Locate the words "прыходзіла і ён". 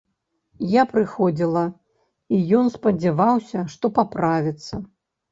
0.93-2.65